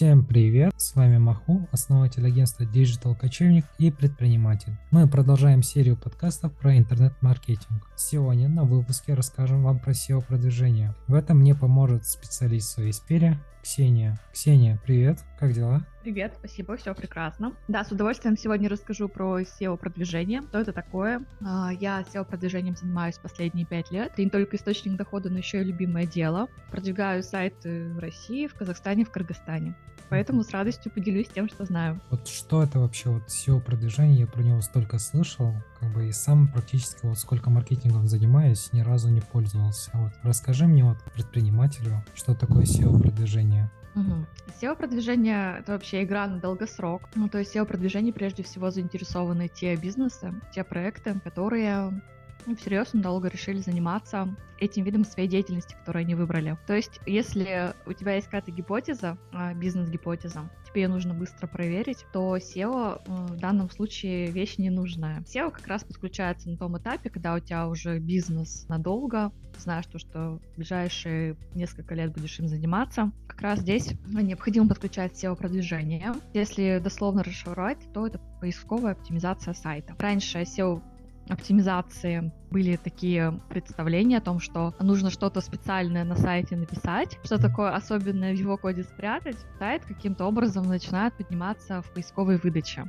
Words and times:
Всем 0.00 0.24
привет, 0.24 0.72
с 0.78 0.94
вами 0.94 1.18
Маху, 1.18 1.68
основатель 1.72 2.26
агентства 2.26 2.64
Digital 2.64 3.14
Кочевник 3.14 3.66
и 3.76 3.90
предприниматель. 3.90 4.72
Мы 4.90 5.06
продолжаем 5.06 5.62
серию 5.62 5.94
подкастов 5.94 6.54
про 6.54 6.78
интернет-маркетинг. 6.78 7.86
Сегодня 7.96 8.48
на 8.48 8.64
выпуске 8.64 9.12
расскажем 9.12 9.62
вам 9.62 9.78
про 9.78 9.92
SEO-продвижение. 9.92 10.94
В 11.06 11.12
этом 11.12 11.40
мне 11.40 11.54
поможет 11.54 12.06
специалист 12.06 12.70
в 12.70 12.72
своей 12.72 12.94
сфере 12.94 13.38
Ксения. 13.62 14.18
Ксения, 14.32 14.78
привет, 14.84 15.18
как 15.38 15.52
дела? 15.52 15.84
Привет, 16.02 16.34
спасибо, 16.38 16.76
все 16.76 16.94
прекрасно. 16.94 17.54
Да, 17.68 17.84
с 17.84 17.92
удовольствием 17.92 18.36
сегодня 18.36 18.70
расскажу 18.70 19.08
про 19.08 19.40
SEO-продвижение. 19.40 20.40
Что 20.42 20.60
это 20.60 20.72
такое? 20.72 21.24
А, 21.44 21.70
я 21.78 22.02
SEO-продвижением 22.02 22.74
занимаюсь 22.76 23.18
последние 23.18 23.66
пять 23.66 23.90
лет. 23.90 24.12
Это 24.12 24.22
не 24.22 24.30
только 24.30 24.56
источник 24.56 24.96
дохода, 24.96 25.28
но 25.28 25.38
еще 25.38 25.60
и 25.60 25.64
любимое 25.64 26.06
дело. 26.06 26.48
Продвигаю 26.70 27.22
сайты 27.22 27.92
в 27.92 27.98
России, 27.98 28.46
в 28.46 28.54
Казахстане, 28.54 29.04
в 29.04 29.10
Кыргызстане. 29.10 29.74
Поэтому 30.10 30.42
с 30.44 30.50
радостью 30.50 30.92
поделюсь 30.92 31.28
тем, 31.28 31.48
что 31.48 31.64
знаю. 31.64 32.00
Вот 32.10 32.28
что 32.28 32.62
это 32.62 32.80
вообще 32.80 33.10
вот 33.10 33.22
SEO-продвижение? 33.28 34.20
Я 34.20 34.26
про 34.26 34.42
него 34.42 34.60
столько 34.60 34.98
слышал, 34.98 35.54
как 35.78 35.92
бы 35.94 36.08
и 36.08 36.12
сам 36.12 36.48
практически 36.48 37.06
вот 37.06 37.18
сколько 37.18 37.48
маркетингом 37.48 38.08
занимаюсь, 38.08 38.72
ни 38.72 38.80
разу 38.82 39.08
не 39.08 39.20
пользовался. 39.20 39.90
Вот 39.94 40.12
расскажи 40.22 40.66
мне 40.66 40.84
вот 40.84 40.98
предпринимателю, 41.14 42.04
что 42.14 42.34
такое 42.34 42.64
SEO-продвижение. 42.64 43.70
Угу. 43.94 44.26
SEO-продвижение— 44.60 45.58
это 45.60 45.72
вообще 45.72 46.04
игра 46.04 46.26
на 46.26 46.38
долгосрок. 46.38 47.08
Ну, 47.14 47.28
то 47.28 47.38
есть 47.38 47.54
SEO-продвижение 47.54 48.12
прежде 48.12 48.42
всего 48.42 48.70
заинтересованы 48.70 49.48
те 49.48 49.74
бизнесы, 49.76 50.32
те 50.52 50.64
проекты, 50.64 51.18
которые 51.20 52.00
ну, 52.46 52.56
всерьез 52.56 52.90
долго 52.92 53.28
решили 53.28 53.58
заниматься 53.58 54.34
этим 54.58 54.84
видом 54.84 55.04
своей 55.04 55.28
деятельности, 55.28 55.74
которую 55.74 56.02
они 56.02 56.14
выбрали. 56.14 56.58
То 56.66 56.74
есть, 56.74 57.00
если 57.06 57.74
у 57.86 57.92
тебя 57.92 58.14
есть 58.14 58.26
какая-то 58.26 58.50
гипотеза, 58.50 59.16
а, 59.32 59.54
бизнес-гипотеза, 59.54 60.50
тебе 60.70 60.82
ее 60.82 60.88
нужно 60.88 61.14
быстро 61.14 61.46
проверить, 61.46 62.04
то 62.12 62.36
SEO 62.36 63.00
э, 63.04 63.26
в 63.32 63.36
данном 63.38 63.70
случае 63.70 64.30
вещь 64.30 64.58
ненужная. 64.58 65.20
SEO 65.22 65.50
как 65.50 65.66
раз 65.66 65.84
подключается 65.84 66.48
на 66.48 66.56
том 66.56 66.78
этапе, 66.78 67.10
когда 67.10 67.34
у 67.34 67.40
тебя 67.40 67.68
уже 67.68 67.98
бизнес 67.98 68.66
надолго, 68.68 69.32
знаешь 69.58 69.86
то, 69.86 69.98
что 69.98 70.38
в 70.38 70.56
ближайшие 70.56 71.36
несколько 71.54 71.94
лет 71.94 72.12
будешь 72.12 72.38
им 72.38 72.48
заниматься. 72.48 73.10
Как 73.26 73.40
раз 73.40 73.60
здесь 73.60 73.92
необходимо 74.06 74.68
подключать 74.68 75.12
SEO-продвижение. 75.12 76.14
Если 76.34 76.80
дословно 76.82 77.22
расшифровать, 77.22 77.78
то 77.92 78.06
это 78.06 78.20
поисковая 78.40 78.92
оптимизация 78.92 79.54
сайта. 79.54 79.94
Раньше 79.98 80.42
SEO 80.42 80.82
оптимизации 81.30 82.32
были 82.50 82.76
такие 82.76 83.40
представления 83.48 84.18
о 84.18 84.20
том, 84.20 84.40
что 84.40 84.74
нужно 84.80 85.10
что-то 85.10 85.40
специальное 85.40 86.04
на 86.04 86.16
сайте 86.16 86.56
написать, 86.56 87.18
что 87.24 87.38
такое 87.38 87.74
особенное 87.74 88.34
в 88.34 88.38
его 88.38 88.56
коде 88.56 88.82
спрятать, 88.82 89.36
сайт 89.58 89.84
каким-то 89.84 90.26
образом 90.26 90.66
начинает 90.66 91.14
подниматься 91.14 91.82
в 91.82 91.90
поисковой 91.92 92.36
выдаче. 92.36 92.84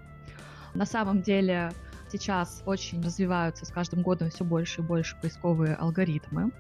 На 0.74 0.86
самом 0.86 1.22
деле 1.22 1.72
сейчас 2.12 2.64
очень 2.66 3.02
развиваются 3.02 3.66
с 3.66 3.70
каждым 3.70 4.02
годом 4.02 4.30
все 4.30 4.44
больше 4.44 4.82
и 4.82 4.84
больше 4.84 5.16
поисковые 5.22 5.76
алгоритмы. 5.76 6.52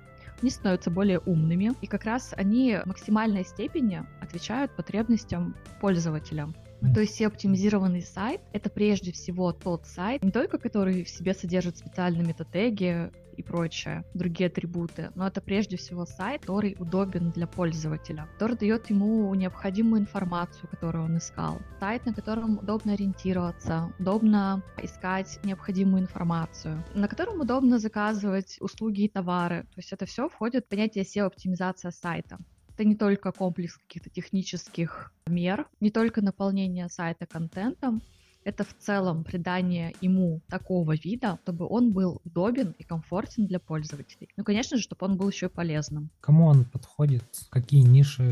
Они 0.41 0.49
становятся 0.49 0.89
более 0.89 1.19
умными, 1.19 1.73
и 1.81 1.87
как 1.87 2.05
раз 2.05 2.33
они 2.35 2.79
в 2.83 2.87
максимальной 2.87 3.43
степени 3.43 4.03
отвечают 4.21 4.75
потребностям 4.75 5.55
пользователя. 5.79 6.49
То 6.93 6.99
есть 6.99 7.21
оптимизированный 7.21 8.01
сайт— 8.01 8.41
это 8.53 8.69
прежде 8.69 9.11
всего 9.11 9.53
тот 9.53 9.85
сайт, 9.85 10.23
не 10.23 10.31
только 10.31 10.57
который 10.57 11.03
в 11.03 11.09
себе 11.09 11.33
содержит 11.33 11.77
специальные 11.77 12.25
метатеги 12.25 13.11
и 13.37 13.43
прочее, 13.43 14.03
другие 14.13 14.47
атрибуты, 14.47 15.11
но 15.15 15.27
это 15.27 15.41
прежде 15.41 15.77
всего 15.77 16.05
сайт, 16.05 16.41
который 16.41 16.75
удобен 16.79 17.31
для 17.31 17.47
пользователя, 17.47 18.27
который 18.33 18.57
дает 18.57 18.89
ему 18.89 19.33
необходимую 19.35 20.01
информацию, 20.01 20.67
которую 20.69 21.05
он 21.05 21.17
искал. 21.17 21.59
Сайт, 21.79 22.05
на 22.05 22.13
котором 22.13 22.57
удобно 22.57 22.93
ориентироваться, 22.93 23.93
удобно 23.99 24.63
искать 24.81 25.39
необходимую 25.43 26.01
информацию, 26.01 26.83
на 26.93 27.07
котором 27.07 27.39
удобно 27.39 27.79
заказывать 27.79 28.57
услуги 28.59 29.03
и 29.03 29.09
товары. 29.09 29.63
То 29.63 29.77
есть 29.77 29.93
это 29.93 30.05
все 30.05 30.27
входит 30.27 30.65
в 30.65 30.69
понятие 30.69 31.05
SEO-оптимизация 31.05 31.91
сайта. 31.91 32.37
Это 32.73 32.85
не 32.85 32.95
только 32.95 33.31
комплекс 33.31 33.77
каких-то 33.77 34.09
технических 34.09 35.13
мер, 35.27 35.67
не 35.79 35.91
только 35.91 36.21
наполнение 36.21 36.89
сайта 36.89 37.25
контентом, 37.25 38.01
это 38.43 38.63
в 38.63 38.75
целом 38.79 39.23
придание 39.23 39.93
ему 40.01 40.41
такого 40.49 40.95
вида, 40.95 41.37
чтобы 41.43 41.67
он 41.67 41.91
был 41.91 42.21
удобен 42.25 42.73
и 42.79 42.83
комфортен 42.83 43.45
для 43.45 43.59
пользователей. 43.59 44.29
Ну, 44.35 44.43
конечно 44.43 44.77
же, 44.77 44.83
чтобы 44.83 45.05
он 45.05 45.17
был 45.17 45.29
еще 45.29 45.45
и 45.45 45.49
полезным. 45.49 46.09
Кому 46.21 46.47
он 46.47 46.65
подходит? 46.65 47.23
Какие 47.49 47.81
ниши 47.81 48.23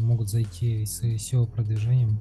могут 0.00 0.30
зайти 0.30 0.86
с 0.86 1.02
SEO-продвижением? 1.02 2.20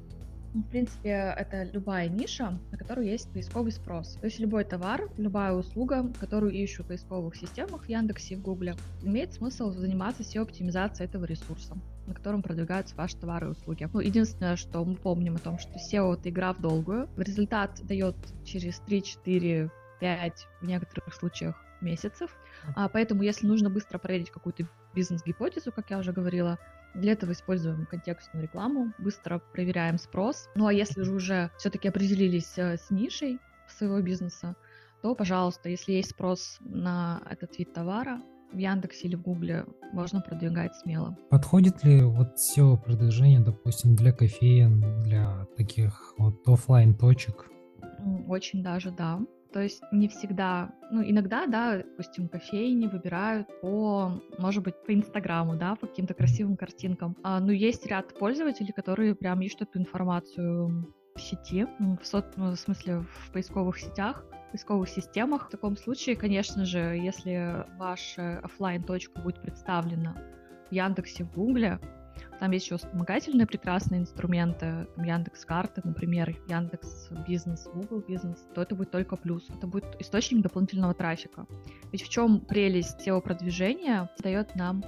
Ну, 0.58 0.64
в 0.64 0.70
принципе, 0.70 1.36
это 1.38 1.70
любая 1.72 2.10
ниша, 2.10 2.58
на 2.72 2.78
которую 2.80 3.06
есть 3.06 3.32
поисковый 3.32 3.72
спрос. 3.72 4.18
То 4.20 4.26
есть 4.26 4.40
любой 4.40 4.64
товар, 4.64 5.08
любая 5.16 5.54
услуга, 5.54 6.12
которую 6.20 6.52
ищу 6.52 6.82
в 6.82 6.88
поисковых 6.88 7.36
системах 7.36 7.86
в 7.86 7.90
Яндексе 7.90 8.34
и 8.34 8.38
в 8.38 8.42
Гугле, 8.42 8.76
имеет 9.04 9.34
смысл 9.34 9.70
заниматься 9.70 10.24
SEO-оптимизацией 10.24 11.08
этого 11.08 11.26
ресурса 11.26 11.78
на 12.08 12.14
котором 12.14 12.42
продвигаются 12.42 12.96
ваши 12.96 13.18
товары 13.18 13.48
и 13.48 13.50
услуги. 13.50 13.88
Ну, 13.92 14.00
единственное, 14.00 14.56
что 14.56 14.84
мы 14.86 14.96
помним 14.96 15.36
о 15.36 15.40
том, 15.40 15.60
что 15.60 15.74
SEO— 15.74 16.14
это 16.18 16.30
игра 16.30 16.54
в 16.54 16.62
долгую. 16.62 17.10
Результат 17.18 17.82
дает 17.84 18.16
через 18.46 18.80
3, 18.80 19.04
4, 19.04 19.70
5, 20.00 20.48
в 20.62 20.66
некоторых 20.66 21.14
случаях 21.14 21.62
месяцев. 21.82 22.32
А 22.76 22.88
поэтому, 22.88 23.24
если 23.24 23.46
нужно 23.46 23.70
быстро 23.70 23.98
проверить 23.98 24.32
какую-то 24.32 24.70
бизнес-гипотезу, 24.96 25.74
как 25.74 25.92
я 25.92 26.00
уже 26.00 26.14
говорила, 26.14 26.58
для 26.98 27.14
этого 27.14 27.32
используем 27.32 27.86
контекстную 27.86 28.44
рекламу, 28.44 28.94
быстро 29.00 29.40
проверяем 29.54 29.98
спрос. 29.98 30.50
Ну 30.56 30.68
а 30.68 30.74
если 30.74 31.04
же 31.04 31.14
уже 31.14 31.52
все-таки 31.58 31.88
определились 31.88 32.58
э, 32.58 32.78
с 32.78 32.90
нишей 32.90 33.40
своего 33.68 34.02
бизнеса, 34.02 34.56
то, 35.02 35.14
пожалуйста, 35.16 35.70
если 35.70 35.94
есть 35.94 36.12
спрос 36.12 36.58
на 36.62 37.22
этот 37.30 37.58
вид 37.60 37.74
товара, 37.74 38.22
в 38.52 38.58
Яндексе 38.58 39.08
или 39.08 39.16
в 39.16 39.22
Гугле 39.22 39.66
можно 39.92 40.22
продвигать 40.22 40.74
смело. 40.76 41.18
Подходит 41.30 41.84
ли 41.84 42.02
вот 42.02 42.36
SEO 42.38 42.82
продвижение, 42.82 43.42
допустим, 43.42 43.96
для 43.96 44.14
кофеин, 44.14 45.02
для 45.02 45.46
таких 45.58 46.14
вот 46.18 46.48
офлайн 46.48 46.96
точек? 46.96 47.50
Очень 48.28 48.64
даже 48.64 48.92
да. 48.92 49.20
То 49.54 49.62
есть 49.62 49.82
не 49.92 50.08
всегда, 50.08 50.70
ну, 50.92 51.02
иногда, 51.04 51.46
да, 51.48 51.78
допустим, 51.78 52.28
кофейни 52.28 52.88
выбирают 52.88 53.48
по, 53.62 54.22
может 54.38 54.64
быть, 54.64 54.76
по 54.86 54.94
Инстаграму, 54.94 55.56
да, 55.56 55.76
по 55.76 55.88
каким-то 55.88 56.14
красивым 56.14 56.58
картинкам. 56.58 57.16
А, 57.24 57.40
но 57.40 57.52
есть 57.52 57.86
ряд 57.88 58.14
пользователей, 58.18 58.74
которые 58.74 59.16
прям 59.16 59.42
ищут 59.42 59.64
эту 59.64 59.80
информацию 59.80 60.94
в 61.16 61.22
сети, 61.22 61.68
в, 61.80 62.06
со, 62.06 62.24
ну, 62.36 62.52
в 62.52 62.60
смысле 62.60 63.00
в 63.00 63.32
поисковых 63.32 63.80
сетях, 63.80 64.26
в 64.48 64.52
поисковых 64.52 64.90
системах. 64.90 65.48
В 65.48 65.52
таком 65.52 65.78
случае, 65.78 66.16
конечно 66.16 66.66
же, 66.66 66.80
если 66.80 67.66
ваша 67.78 68.40
офлайн 68.40 68.84
точка 68.84 69.20
будет 69.22 69.42
представлена 69.42 70.16
в 70.70 70.74
Яндексе, 70.74 71.24
в 71.24 71.34
Гугле, 71.34 71.80
там 72.40 72.52
есть 72.52 72.66
еще 72.66 72.78
вспомогательные 72.78 73.48
прекрасные 73.48 74.02
инструменты, 74.02 74.88
Яндекс 74.98 75.46
карты, 75.46 75.82
например, 75.84 76.36
Яндекс 76.48 77.10
Бизнес, 77.28 77.68
Google 77.74 78.04
Бизнес, 78.08 78.48
то 78.54 78.62
это 78.62 78.76
будет 78.76 78.92
только 78.92 79.16
плюс. 79.16 79.50
Это 79.50 79.68
будет 79.68 79.96
источник 80.00 80.42
дополнительного 80.42 80.94
трафика. 80.94 81.46
Ведь 81.92 82.04
в 82.04 82.10
чем 82.10 82.42
прелесть 82.42 83.08
SEO-продвижения 83.08 84.10
дает 84.22 84.56
нам 84.56 84.84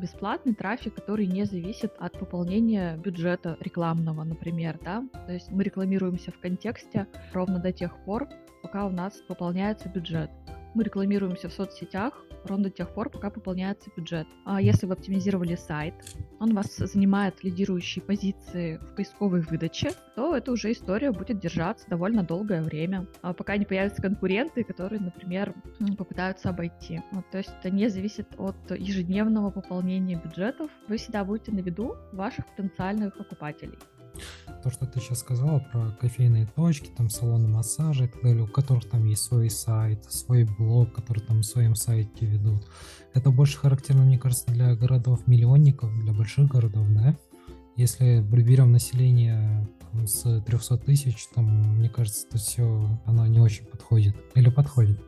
бесплатный 0.00 0.54
трафик, 0.54 0.94
который 0.94 1.26
не 1.26 1.44
зависит 1.44 1.92
от 1.98 2.18
пополнения 2.18 2.96
бюджета 2.96 3.56
рекламного, 3.60 4.22
например, 4.22 4.78
да, 4.84 5.04
то 5.26 5.32
есть 5.32 5.50
мы 5.50 5.64
рекламируемся 5.64 6.30
в 6.30 6.38
контексте 6.38 7.06
ровно 7.32 7.58
до 7.58 7.72
тех 7.72 7.96
пор, 8.04 8.28
пока 8.62 8.86
у 8.86 8.90
нас 8.90 9.14
пополняется 9.26 9.88
бюджет. 9.88 10.30
Мы 10.74 10.84
рекламируемся 10.84 11.48
в 11.48 11.52
соцсетях 11.52 12.24
ровно 12.46 12.64
до 12.64 12.70
тех 12.70 12.88
пор, 12.90 13.10
пока 13.10 13.30
пополняется 13.30 13.90
бюджет. 13.96 14.26
А 14.44 14.60
если 14.60 14.86
вы 14.86 14.94
оптимизировали 14.94 15.54
сайт, 15.54 15.94
он 16.40 16.54
вас 16.54 16.76
занимает 16.76 17.42
лидирующие 17.44 18.02
позиции 18.02 18.78
в 18.78 18.94
поисковой 18.94 19.40
выдаче, 19.40 19.92
то 20.16 20.34
эта 20.36 20.52
уже 20.52 20.72
история 20.72 21.12
будет 21.12 21.38
держаться 21.38 21.88
довольно 21.88 22.22
долгое 22.22 22.62
время, 22.62 23.06
а 23.22 23.32
пока 23.32 23.56
не 23.56 23.64
появятся 23.64 24.02
конкуренты, 24.02 24.64
которые, 24.64 25.00
например, 25.00 25.54
попытаются 25.96 26.50
обойти. 26.50 27.00
Вот, 27.12 27.28
то 27.30 27.38
есть 27.38 27.50
это 27.60 27.70
не 27.70 27.88
зависит 27.88 28.28
от 28.38 28.56
ежедневного 28.70 29.50
пополнения 29.50 30.20
бюджетов. 30.22 30.70
Вы 30.88 30.96
всегда 30.96 31.24
будете 31.24 31.52
на 31.52 31.60
виду 31.60 31.96
ваших 32.12 32.46
потенциальных 32.46 33.16
покупателей 33.16 33.78
то, 34.62 34.70
что 34.70 34.86
ты 34.86 35.00
сейчас 35.00 35.20
сказала 35.20 35.58
про 35.58 35.90
кофейные 36.00 36.46
точки, 36.46 36.90
там 36.96 37.10
салоны 37.10 37.48
массажа 37.48 38.04
и 38.04 38.08
так 38.08 38.22
далее, 38.22 38.44
у 38.44 38.46
которых 38.46 38.88
там 38.88 39.04
есть 39.06 39.22
свой 39.22 39.50
сайт, 39.50 40.04
свой 40.10 40.44
блог, 40.44 40.92
который 40.92 41.20
там 41.20 41.40
в 41.40 41.46
своем 41.46 41.74
сайте 41.74 42.26
ведут. 42.26 42.66
Это 43.14 43.30
больше 43.30 43.58
характерно, 43.58 44.04
мне 44.04 44.18
кажется, 44.18 44.46
для 44.52 44.74
городов-миллионников, 44.74 45.90
для 46.00 46.12
больших 46.12 46.48
городов, 46.50 46.86
да? 46.90 47.16
Если 47.76 48.20
берем 48.20 48.72
население 48.72 49.68
с 50.04 50.40
300 50.42 50.78
тысяч, 50.78 51.26
там, 51.34 51.78
мне 51.78 51.88
кажется, 51.88 52.26
то 52.28 52.38
все, 52.38 53.00
оно 53.04 53.26
не 53.26 53.40
очень 53.40 53.64
подходит. 53.64 54.16
Или 54.34 54.50
подходит? 54.50 55.00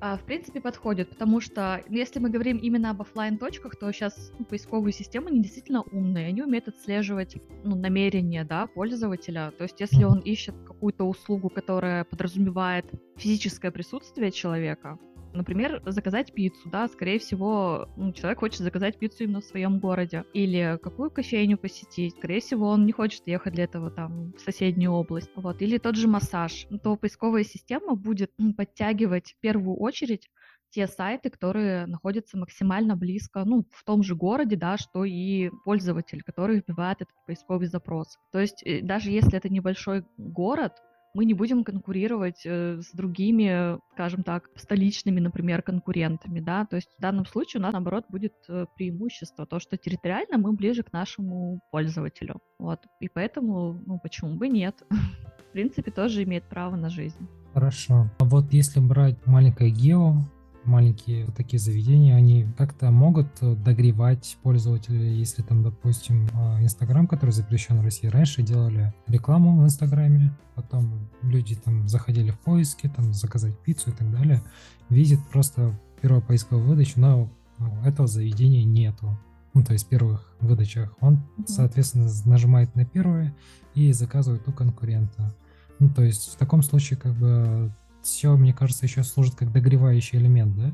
А, 0.00 0.16
в 0.16 0.24
принципе, 0.24 0.60
подходит, 0.60 1.10
потому 1.10 1.40
что 1.40 1.82
если 1.88 2.18
мы 2.18 2.30
говорим 2.30 2.58
именно 2.58 2.90
об 2.90 3.00
офлайн 3.00 3.38
точках 3.38 3.76
то 3.76 3.90
сейчас 3.92 4.32
ну, 4.38 4.44
поисковые 4.44 4.92
системы 4.92 5.30
не 5.30 5.40
действительно 5.40 5.82
умные, 5.82 6.28
они 6.28 6.42
умеют 6.42 6.68
отслеживать 6.68 7.36
ну, 7.64 7.76
намерения 7.76 8.44
да, 8.44 8.66
пользователя. 8.66 9.52
То 9.56 9.64
есть 9.64 9.80
если 9.80 10.04
он 10.04 10.20
ищет 10.20 10.54
какую-то 10.66 11.04
услугу, 11.04 11.48
которая 11.48 12.04
подразумевает 12.04 12.86
физическое 13.16 13.70
присутствие 13.70 14.30
человека, 14.30 14.98
Например, 15.34 15.82
заказать 15.84 16.32
пиццу, 16.32 16.70
да, 16.70 16.86
скорее 16.88 17.18
всего, 17.18 17.88
ну, 17.96 18.12
человек 18.12 18.38
хочет 18.38 18.60
заказать 18.60 18.98
пиццу 18.98 19.24
именно 19.24 19.40
в 19.40 19.44
своем 19.44 19.80
городе. 19.80 20.24
Или 20.32 20.78
какую 20.82 21.10
кофейню 21.10 21.58
посетить. 21.58 22.14
Скорее 22.16 22.40
всего, 22.40 22.68
он 22.68 22.86
не 22.86 22.92
хочет 22.92 23.26
ехать 23.26 23.54
для 23.54 23.64
этого 23.64 23.90
там 23.90 24.32
в 24.32 24.40
соседнюю 24.40 24.92
область. 24.92 25.30
Вот. 25.34 25.60
Или 25.60 25.78
тот 25.78 25.96
же 25.96 26.06
массаж. 26.06 26.66
То 26.82 26.96
поисковая 26.96 27.42
система 27.42 27.96
будет 27.96 28.30
подтягивать 28.56 29.32
в 29.32 29.40
первую 29.40 29.76
очередь 29.76 30.30
те 30.70 30.88
сайты, 30.88 31.30
которые 31.30 31.86
находятся 31.86 32.36
максимально 32.36 32.96
близко, 32.96 33.44
ну, 33.44 33.64
в 33.70 33.84
том 33.84 34.02
же 34.02 34.16
городе, 34.16 34.56
да, 34.56 34.76
что 34.76 35.04
и 35.04 35.50
пользователь, 35.64 36.22
который 36.22 36.58
вбивает 36.58 37.02
этот 37.02 37.14
поисковый 37.26 37.68
запрос. 37.68 38.18
То 38.32 38.40
есть 38.40 38.62
э, 38.64 38.80
даже 38.82 39.10
если 39.10 39.36
это 39.36 39.48
небольшой 39.48 40.04
город, 40.16 40.72
мы 41.14 41.24
не 41.24 41.34
будем 41.34 41.64
конкурировать 41.64 42.42
э, 42.44 42.80
с 42.80 42.90
другими, 42.92 43.78
скажем 43.92 44.24
так, 44.24 44.50
столичными, 44.56 45.20
например, 45.20 45.62
конкурентами, 45.62 46.40
да, 46.40 46.66
то 46.66 46.76
есть 46.76 46.90
в 46.98 47.00
данном 47.00 47.24
случае 47.24 47.60
у 47.60 47.62
нас, 47.62 47.72
наоборот, 47.72 48.04
будет 48.08 48.34
э, 48.48 48.66
преимущество, 48.76 49.46
то, 49.46 49.60
что 49.60 49.76
территориально 49.78 50.38
мы 50.38 50.52
ближе 50.52 50.82
к 50.82 50.92
нашему 50.92 51.60
пользователю, 51.70 52.40
вот, 52.58 52.80
и 53.00 53.08
поэтому, 53.08 53.80
ну, 53.86 53.98
почему 54.02 54.36
бы 54.36 54.48
нет, 54.48 54.82
в 54.90 55.52
принципе, 55.52 55.90
тоже 55.90 56.24
имеет 56.24 56.44
право 56.44 56.74
на 56.76 56.90
жизнь. 56.90 57.28
Хорошо. 57.52 58.10
А 58.18 58.24
вот 58.24 58.52
если 58.52 58.80
брать 58.80 59.24
маленькое 59.26 59.70
гео, 59.70 60.24
маленькие 60.66 61.26
вот 61.26 61.34
такие 61.34 61.58
заведения, 61.58 62.14
они 62.14 62.46
как-то 62.56 62.90
могут 62.90 63.28
э, 63.40 63.54
догревать 63.54 64.36
пользователей, 64.42 65.18
если 65.18 65.42
там, 65.42 65.62
допустим, 65.62 66.28
а, 66.34 66.62
Инстаграм, 66.62 67.06
который 67.06 67.30
запрещен 67.30 67.78
в 67.78 67.84
России, 67.84 68.06
раньше 68.06 68.42
делали 68.42 68.94
рекламу 69.06 69.60
в 69.60 69.64
Инстаграме, 69.64 70.36
потом 70.54 71.08
люди 71.22 71.54
там 71.56 71.88
заходили 71.88 72.30
в 72.30 72.38
поиски, 72.38 72.88
там 72.94 73.12
заказать 73.12 73.58
пиццу 73.60 73.90
и 73.90 73.92
так 73.92 74.10
далее, 74.10 74.42
видят 74.88 75.20
просто 75.30 75.78
первую 76.00 76.22
поисковую 76.22 76.68
выдачу, 76.68 77.00
но 77.00 77.30
ну, 77.58 77.82
этого 77.84 78.06
заведения 78.08 78.64
нету. 78.64 79.18
Ну, 79.54 79.62
то 79.62 79.72
есть 79.72 79.86
в 79.86 79.88
первых 79.88 80.34
выдачах. 80.40 80.94
Он, 81.00 81.22
соответственно, 81.46 82.10
нажимает 82.24 82.74
на 82.74 82.84
первое 82.84 83.34
и 83.74 83.92
заказывает 83.92 84.46
у 84.48 84.52
конкурента. 84.52 85.34
Ну, 85.78 85.88
то 85.88 86.02
есть 86.02 86.32
в 86.32 86.36
таком 86.36 86.62
случае 86.62 86.98
как 86.98 87.14
бы 87.14 87.72
SEO, 88.04 88.36
мне 88.36 88.52
кажется, 88.52 88.86
еще 88.86 89.02
служит 89.02 89.34
как 89.34 89.52
догревающий 89.52 90.18
элемент, 90.18 90.56
да? 90.56 90.72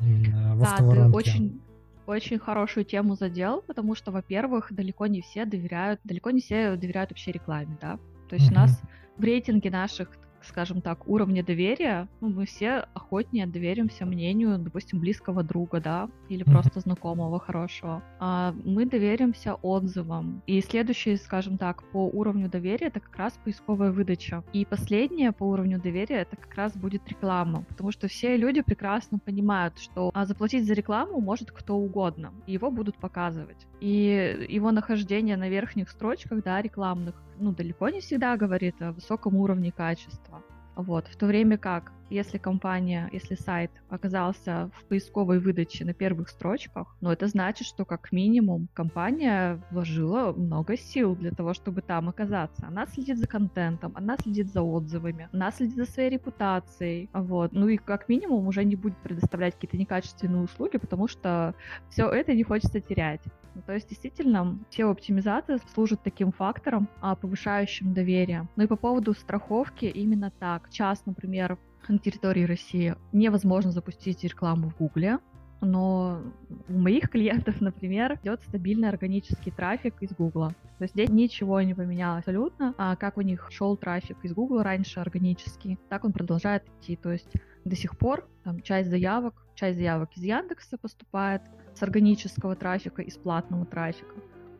Именно 0.00 0.54
в 0.54 0.60
да, 0.60 0.76
ты 0.76 0.84
очень, 0.84 1.60
очень 2.06 2.38
хорошую 2.38 2.84
тему 2.84 3.16
задел, 3.16 3.62
потому 3.62 3.94
что, 3.94 4.12
во-первых, 4.12 4.72
далеко 4.72 5.06
не 5.06 5.20
все 5.20 5.44
доверяют, 5.44 6.00
далеко 6.04 6.30
не 6.30 6.40
все 6.40 6.76
доверяют 6.76 7.10
вообще 7.10 7.32
рекламе, 7.32 7.76
да. 7.80 7.98
То 8.28 8.36
есть 8.36 8.48
uh-huh. 8.48 8.52
у 8.52 8.56
нас 8.56 8.80
в 9.16 9.22
рейтинге 9.22 9.70
наших 9.70 10.10
скажем 10.48 10.80
так, 10.80 11.06
уровня 11.08 11.44
доверия, 11.44 12.08
ну, 12.20 12.28
мы 12.28 12.46
все 12.46 12.86
охотнее 12.94 13.46
доверимся 13.46 14.06
мнению, 14.06 14.58
допустим, 14.58 15.00
близкого 15.00 15.42
друга, 15.42 15.80
да, 15.80 16.08
или 16.28 16.44
mm-hmm. 16.44 16.50
просто 16.50 16.80
знакомого 16.80 17.38
хорошего. 17.38 18.02
А 18.18 18.54
мы 18.64 18.86
доверимся 18.86 19.54
отзывам. 19.54 20.42
И 20.46 20.60
следующее, 20.60 21.16
скажем 21.16 21.58
так, 21.58 21.82
по 21.92 22.06
уровню 22.06 22.48
доверия, 22.48 22.88
это 22.88 23.00
как 23.00 23.16
раз 23.16 23.38
поисковая 23.44 23.92
выдача. 23.92 24.42
И 24.52 24.64
последнее 24.64 25.32
по 25.32 25.44
уровню 25.44 25.80
доверия, 25.80 26.22
это 26.22 26.36
как 26.36 26.54
раз 26.54 26.76
будет 26.76 27.06
реклама, 27.08 27.64
потому 27.68 27.92
что 27.92 28.08
все 28.08 28.36
люди 28.36 28.62
прекрасно 28.62 29.18
понимают, 29.18 29.78
что 29.78 30.10
а, 30.14 30.26
заплатить 30.26 30.66
за 30.66 30.74
рекламу 30.74 31.20
может 31.20 31.50
кто 31.50 31.76
угодно, 31.76 32.32
и 32.46 32.52
его 32.52 32.70
будут 32.70 32.96
показывать. 32.96 33.66
И 33.80 34.46
его 34.48 34.70
нахождение 34.70 35.36
на 35.36 35.48
верхних 35.48 35.90
строчках, 35.90 36.42
да, 36.42 36.60
рекламных, 36.62 37.14
ну, 37.38 37.52
далеко 37.52 37.88
не 37.88 38.00
всегда 38.00 38.36
говорит 38.36 38.80
о 38.82 38.92
высоком 38.92 39.36
уровне 39.36 39.72
качества. 39.72 40.42
Вот, 40.76 41.08
в 41.08 41.16
то 41.16 41.26
время 41.26 41.58
как 41.58 41.92
если 42.10 42.38
компания, 42.38 43.08
если 43.12 43.34
сайт 43.34 43.70
оказался 43.88 44.70
в 44.74 44.84
поисковой 44.84 45.38
выдаче 45.38 45.84
на 45.84 45.94
первых 45.94 46.28
строчках, 46.28 46.96
ну 47.00 47.10
это 47.10 47.26
значит, 47.26 47.66
что 47.66 47.84
как 47.84 48.12
минимум 48.12 48.68
компания 48.74 49.62
вложила 49.70 50.32
много 50.32 50.76
сил 50.76 51.14
для 51.14 51.30
того, 51.30 51.54
чтобы 51.54 51.82
там 51.82 52.08
оказаться. 52.08 52.66
Она 52.66 52.86
следит 52.86 53.18
за 53.18 53.26
контентом, 53.26 53.92
она 53.94 54.16
следит 54.16 54.48
за 54.48 54.62
отзывами, 54.62 55.28
она 55.32 55.50
следит 55.50 55.76
за 55.76 55.84
своей 55.84 56.10
репутацией, 56.10 57.08
вот. 57.12 57.52
Ну 57.52 57.68
и 57.68 57.76
как 57.76 58.08
минимум 58.08 58.46
уже 58.46 58.64
не 58.64 58.76
будет 58.76 58.96
предоставлять 58.98 59.54
какие-то 59.54 59.76
некачественные 59.76 60.42
услуги, 60.42 60.78
потому 60.78 61.08
что 61.08 61.54
все 61.88 62.08
это 62.08 62.34
не 62.34 62.42
хочется 62.42 62.80
терять. 62.80 63.22
Ну, 63.58 63.62
то 63.66 63.72
есть 63.72 63.88
действительно 63.88 64.56
SEO-оптимизация 64.70 65.58
служит 65.74 66.00
таким 66.04 66.30
фактором, 66.30 66.88
а, 67.00 67.16
повышающим 67.16 67.92
доверие. 67.92 68.46
Ну 68.54 68.62
и 68.62 68.66
по 68.68 68.76
поводу 68.76 69.14
страховки 69.14 69.86
именно 69.86 70.30
так. 70.30 70.70
Час, 70.70 71.02
например, 71.06 71.58
на 71.88 71.98
территории 71.98 72.44
России 72.44 72.94
невозможно 73.12 73.72
запустить 73.72 74.24
рекламу 74.24 74.70
в 74.70 74.76
Гугле, 74.76 75.18
но 75.60 76.20
у 76.68 76.72
моих 76.72 77.10
клиентов, 77.10 77.56
например, 77.60 78.18
идет 78.22 78.42
стабильный 78.42 78.88
органический 78.88 79.52
трафик 79.52 80.02
из 80.02 80.12
Гугла. 80.12 80.54
То 80.78 80.84
есть 80.84 80.94
здесь 80.94 81.08
ничего 81.08 81.60
не 81.60 81.74
поменялось 81.74 82.20
абсолютно. 82.20 82.74
А 82.78 82.94
как 82.96 83.16
у 83.16 83.22
них 83.22 83.48
шел 83.50 83.76
трафик 83.76 84.16
из 84.22 84.32
Гугла 84.32 84.62
раньше 84.62 85.00
органический, 85.00 85.78
так 85.88 86.04
он 86.04 86.12
продолжает 86.12 86.64
идти. 86.68 86.96
То 86.96 87.10
есть 87.10 87.32
до 87.64 87.74
сих 87.74 87.98
пор 87.98 88.28
там, 88.44 88.62
часть 88.62 88.88
заявок, 88.88 89.34
часть 89.54 89.76
заявок 89.76 90.10
из 90.16 90.22
Яндекса 90.22 90.78
поступает 90.78 91.42
с 91.74 91.82
органического 91.82 92.54
трафика, 92.54 93.02
из 93.02 93.16
платного 93.16 93.66
трафика. 93.66 94.14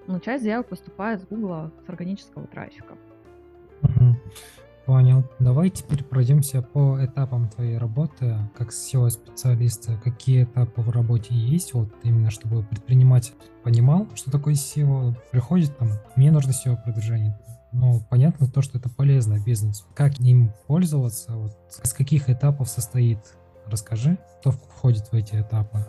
Но 0.07 0.19
часть 0.19 0.43
заявок 0.43 0.69
поступает 0.69 1.21
с 1.21 1.27
Гугла 1.27 1.73
с 1.85 1.89
органического 1.89 2.47
трафика. 2.47 2.97
Понял. 4.89 5.23
Давай 5.39 5.69
теперь 5.69 6.03
пройдемся 6.03 6.63
по 6.63 7.05
этапам 7.05 7.51
твоей 7.51 7.77
работы 7.77 8.39
как 8.57 8.71
SEO-специалиста. 8.71 9.99
Какие 10.03 10.45
этапы 10.45 10.81
в 10.81 10.89
работе 10.89 11.35
есть, 11.35 11.75
вот 11.75 11.91
именно 12.05 12.31
чтобы 12.31 12.63
предприниматель 12.63 13.35
понимал, 13.63 14.09
что 14.15 14.31
такое 14.31 14.55
SEO. 14.55 15.15
Приходит 15.31 15.77
там, 15.77 15.91
мне 16.17 16.31
нужно 16.31 16.53
SEO-продвижение. 16.53 17.39
Ну, 17.71 18.01
понятно 18.09 18.47
то, 18.49 18.63
что 18.63 18.79
это 18.79 18.89
полезно 18.89 19.39
бизнесу. 19.39 19.85
Как 19.95 20.19
им 20.21 20.55
пользоваться, 20.67 21.33
вот, 21.33 21.53
из 21.85 21.93
каких 21.93 22.31
этапов 22.31 22.71
состоит, 22.71 23.19
расскажи, 23.67 24.17
кто 24.41 24.53
входит 24.53 25.13
в 25.13 25.15
эти 25.15 25.35
этапы. 25.35 25.85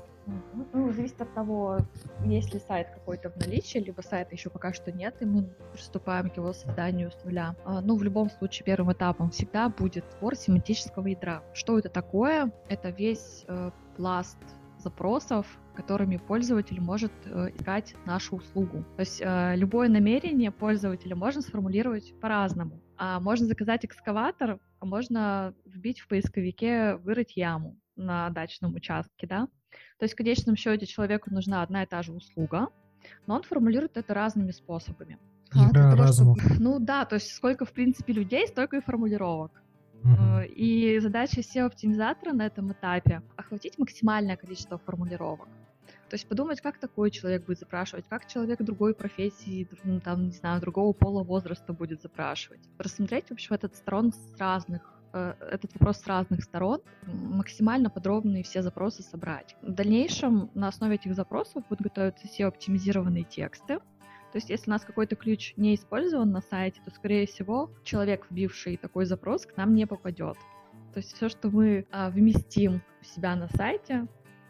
Ну, 0.73 0.91
зависит 0.91 1.21
от 1.21 1.33
того, 1.33 1.77
есть 2.25 2.53
ли 2.53 2.59
сайт 2.59 2.89
какой-то 2.89 3.29
в 3.29 3.37
наличии, 3.37 3.79
либо 3.79 4.01
сайта 4.01 4.35
еще 4.35 4.49
пока 4.49 4.73
что 4.73 4.91
нет, 4.91 5.15
и 5.21 5.25
мы 5.25 5.43
приступаем 5.73 6.29
к 6.29 6.37
его 6.37 6.53
созданию 6.53 7.11
с 7.11 7.23
нуля. 7.23 7.55
А, 7.65 7.81
ну, 7.81 7.95
в 7.95 8.03
любом 8.03 8.29
случае, 8.29 8.65
первым 8.65 8.91
этапом 8.93 9.29
всегда 9.31 9.69
будет 9.69 10.05
сбор 10.17 10.35
семантического 10.35 11.07
ядра. 11.07 11.43
Что 11.53 11.79
это 11.79 11.89
такое? 11.89 12.51
Это 12.67 12.89
весь 12.89 13.45
э, 13.47 13.71
пласт 13.95 14.37
запросов, 14.79 15.45
которыми 15.75 16.17
пользователь 16.17 16.81
может 16.81 17.11
э, 17.25 17.49
искать 17.55 17.95
нашу 18.05 18.37
услугу. 18.37 18.83
То 18.95 18.99
есть 19.01 19.21
э, 19.23 19.55
любое 19.55 19.89
намерение 19.89 20.51
пользователя 20.51 21.15
можно 21.15 21.41
сформулировать 21.41 22.13
по-разному. 22.19 22.81
А 22.97 23.19
можно 23.19 23.45
заказать 23.45 23.85
экскаватор, 23.85 24.59
а 24.79 24.85
можно 24.85 25.53
вбить 25.65 25.99
в 25.99 26.07
поисковике 26.07 26.95
«вырыть 26.95 27.37
яму» 27.37 27.77
на 27.99 28.29
дачном 28.29 28.75
участке, 28.75 29.27
да? 29.27 29.47
То 29.99 30.05
есть 30.05 30.13
в 30.13 30.17
конечном 30.17 30.55
счете 30.55 30.85
человеку 30.85 31.31
нужна 31.31 31.61
одна 31.61 31.83
и 31.83 31.85
та 31.85 32.01
же 32.01 32.13
услуга, 32.13 32.69
но 33.27 33.35
он 33.35 33.43
формулирует 33.43 33.97
это 33.97 34.13
разными 34.13 34.51
способами. 34.51 35.17
Игра 35.53 35.91
того, 35.91 36.03
разума. 36.03 36.35
Чтобы, 36.39 36.55
ну 36.59 36.79
да, 36.79 37.05
то 37.05 37.15
есть 37.15 37.33
сколько 37.33 37.65
в 37.65 37.71
принципе 37.71 38.13
людей, 38.13 38.47
столько 38.47 38.77
и 38.77 38.81
формулировок. 38.81 39.51
Uh-huh. 40.03 40.47
И 40.47 40.99
задача 40.99 41.41
SEO-оптимизатора 41.41 42.31
на 42.33 42.45
этом 42.45 42.71
этапе 42.71 43.21
охватить 43.35 43.77
максимальное 43.77 44.37
количество 44.37 44.77
формулировок. 44.77 45.49
То 46.09 46.15
есть 46.15 46.27
подумать, 46.27 46.61
как 46.61 46.79
такой 46.79 47.11
человек 47.11 47.45
будет 47.45 47.59
запрашивать, 47.59 48.05
как 48.07 48.27
человек 48.27 48.61
другой 48.61 48.95
профессии, 48.95 49.67
ну, 49.83 49.99
там, 49.99 50.25
не 50.25 50.31
знаю, 50.31 50.61
другого 50.61 50.93
пола 50.93 51.23
возраста 51.23 51.73
будет 51.73 52.01
запрашивать. 52.01 52.61
Рассмотреть 52.77 53.29
вообще 53.29 53.55
этот 53.55 53.75
сторон 53.75 54.11
с 54.11 54.37
разных 54.39 54.98
этот 55.13 55.73
вопрос 55.73 55.97
с 55.99 56.07
разных 56.07 56.43
сторон, 56.43 56.81
максимально 57.03 57.89
подробные 57.89 58.43
все 58.43 58.61
запросы 58.61 59.03
собрать. 59.03 59.55
В 59.61 59.71
дальнейшем 59.71 60.49
на 60.53 60.67
основе 60.67 60.95
этих 60.95 61.15
запросов 61.15 61.63
будут 61.69 61.83
готовиться 61.83 62.27
все 62.27 62.45
оптимизированные 62.45 63.23
тексты. 63.23 63.79
То 64.31 64.35
есть, 64.35 64.49
если 64.49 64.69
у 64.69 64.73
нас 64.73 64.85
какой-то 64.85 65.15
ключ 65.15 65.53
не 65.57 65.73
использован 65.73 66.31
на 66.31 66.41
сайте, 66.41 66.81
то, 66.85 66.91
скорее 66.91 67.25
всего, 67.25 67.71
человек, 67.83 68.27
вбивший 68.29 68.77
такой 68.77 69.05
запрос, 69.05 69.45
к 69.45 69.57
нам 69.57 69.73
не 69.73 69.87
попадет. 69.87 70.37
То 70.93 70.97
есть, 70.97 71.13
все, 71.13 71.29
что 71.29 71.49
мы 71.49 71.87
а, 71.91 72.11
вместим 72.11 72.83
у 73.01 73.05
себя 73.05 73.35
на 73.35 73.47
сайте, 73.49 74.07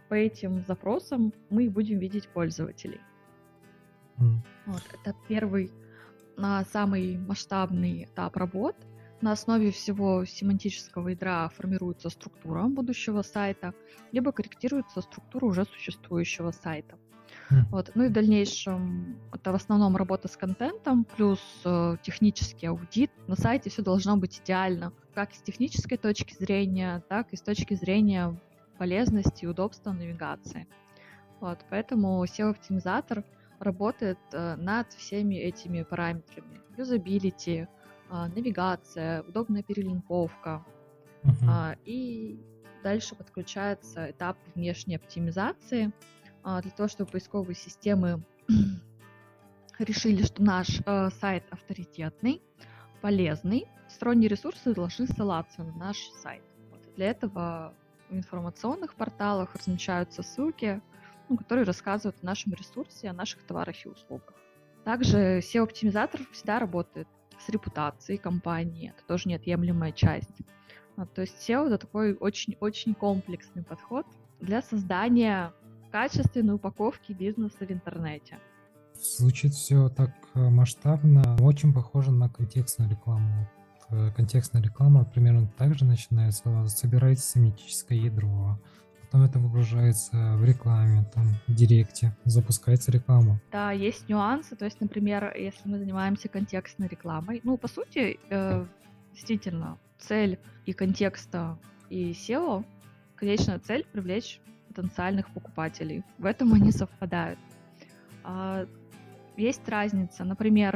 по 0.10 0.16
этим 0.16 0.66
запросам 0.66 1.34
мы 1.50 1.70
будем 1.70 2.00
видеть 2.00 2.28
пользователей. 2.30 3.00
Mm. 4.18 4.40
Вот, 4.66 4.84
это 4.92 5.16
первый, 5.28 5.72
а, 6.38 6.66
самый 6.66 7.18
масштабный 7.18 8.04
этап 8.04 8.36
работ. 8.36 8.76
На 9.22 9.32
основе 9.32 9.72
всего 9.72 10.26
семантического 10.26 11.10
ядра 11.10 11.50
формируется 11.50 12.10
структура 12.10 12.64
будущего 12.64 13.22
сайта, 13.22 13.74
либо 14.12 14.32
корректируется 14.32 15.02
структура 15.02 15.46
уже 15.46 15.66
существующего 15.66 16.52
сайта. 16.52 16.98
Вот. 17.72 17.92
Ну 17.96 18.04
и 18.06 18.08
в 18.10 18.12
дальнейшем 18.12 19.20
это 19.34 19.52
в 19.52 19.56
основном 19.56 19.96
работа 19.96 20.28
с 20.28 20.38
контентом, 20.38 21.04
плюс 21.04 21.40
э, 21.66 21.98
технический 22.04 22.68
аудит. 22.68 23.12
На 23.28 23.36
сайте 23.36 23.70
все 23.70 23.82
должно 23.82 24.18
быть 24.18 24.42
идеально, 24.44 24.94
как 25.14 25.34
с 25.34 25.42
технической 25.42 25.98
точки 25.98 26.34
зрения, 26.34 27.04
так 27.10 27.34
и 27.34 27.36
с 27.36 27.42
точки 27.42 27.74
зрения 27.74 28.40
полезности 28.78 29.46
и 29.46 29.48
удобства 29.48 29.92
навигации. 29.92 30.68
Вот. 31.40 31.60
Поэтому 31.70 32.24
SEO-оптимизатор 32.24 33.24
работает 33.60 34.20
э, 34.32 34.56
над 34.56 34.92
всеми 34.94 35.36
этими 35.36 35.84
параметрами. 35.84 36.62
Юзабилити, 36.78 37.68
навигация, 38.10 39.24
удобная 39.24 39.64
перелинковка. 39.64 40.66
Uh-huh. 41.24 41.78
И 41.86 42.40
дальше 42.84 43.16
подключается 43.16 44.12
этап 44.12 44.38
внешней 44.56 44.96
оптимизации– 44.96 45.92
а, 46.44 46.62
для 46.62 46.72
того, 46.72 46.88
чтобы 46.88 47.12
поисковые 47.12 47.56
системы 47.56 48.24
решили, 49.80 50.24
что 50.24 50.42
наш 50.42 50.82
э, 50.86 51.10
сайт 51.20 51.44
авторитетный, 51.52 52.42
полезный, 53.02 53.68
сторонние 53.88 54.30
ресурсы 54.30 54.74
должны 54.74 55.08
ссылаться 55.08 55.64
на 55.64 55.74
наш 55.74 55.98
сайт. 56.22 56.44
Вот. 56.70 56.80
Для 56.96 57.12
этого 57.12 57.74
в 58.10 58.16
информационных 58.16 58.96
порталах 58.96 59.54
размещаются 59.56 60.24
ссылки, 60.24 60.82
ну, 61.28 61.38
которые 61.38 61.66
рассказывают 61.66 62.18
о 62.22 62.26
нашем 62.26 62.54
ресурсе, 62.54 63.10
о 63.10 63.14
наших 63.14 63.44
товарах 63.44 63.86
и 63.86 63.90
услугах. 63.90 64.34
Также 64.86 65.40
SEO-оптимизатор 65.40 66.22
всегда 66.32 66.60
работает 66.60 67.08
с 67.40 67.50
репутацией 67.50 68.18
компании, 68.18 68.94
это 68.96 69.08
тоже 69.08 69.30
неотъемлемая 69.30 69.92
часть. 69.92 70.42
Вот, 70.96 71.14
то 71.14 71.22
есть 71.22 71.36
SEO 71.48 71.68
это 71.68 71.78
такой 71.78 72.14
очень-очень 72.14 72.94
комплексный 72.94 73.64
подход 73.64 74.06
для 74.42 74.62
создания 74.62 75.54
качественной 75.92 76.56
упаковки 76.56 77.14
бизнеса 77.14 77.66
в 77.66 77.72
интернете. 77.72 78.38
Звучит 78.94 79.54
все 79.54 79.90
так 79.90 80.12
э, 80.36 80.50
масштабно, 80.50 81.38
очень 81.40 81.74
похоже 81.74 82.12
на 82.12 82.30
контекстную 82.30 82.92
рекламу. 82.92 83.50
Э, 83.90 84.12
контекстная 84.16 84.62
реклама 84.62 85.06
примерно 85.06 85.48
так 85.58 85.74
же 85.76 85.86
начинается, 85.86 86.68
собирается 86.68 87.32
семантическое 87.32 87.98
ядро, 87.98 88.60
потом 89.10 89.26
это 89.26 89.40
выгружается 89.40 90.36
в 90.38 90.46
рекламе, 90.46 91.04
там, 91.14 91.26
в 91.48 91.56
директе, 91.56 92.16
запускается 92.26 92.92
реклама. 92.92 93.42
Да, 93.52 93.72
есть 93.72 94.08
нюансы, 94.08 94.56
то 94.56 94.66
есть, 94.66 94.80
например, 94.82 95.34
если 95.36 95.68
мы 95.68 95.80
занимаемся 95.80 96.30
контекстной 96.30 96.88
рекламой, 96.88 97.42
ну, 97.44 97.58
по 97.58 97.68
сути, 97.68 98.20
э, 98.30 98.66
действительно, 99.14 99.80
цель 99.98 100.38
и 100.66 100.74
контекста, 100.74 101.58
и 101.90 102.12
SEO, 102.12 102.64
конечная 103.16 103.60
цель— 103.60 103.86
привлечь 103.92 104.40
потенциальных 104.68 105.28
покупателей. 105.34 106.04
В 106.20 106.26
этом 106.26 106.54
они 106.54 106.72
совпадают. 106.72 107.40
А, 108.24 108.68
есть 109.38 109.68
разница. 109.68 110.24
Например, 110.24 110.74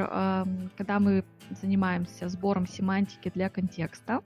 когда 0.78 1.00
мы 1.00 1.24
занимаемся 1.62 2.30
сбором 2.30 2.66
семантики 2.66 3.32
для 3.36 3.50
контекста, 3.50 4.22